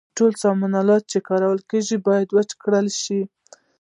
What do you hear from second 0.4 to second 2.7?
سامان آلات چې کارول کیږي باید وچ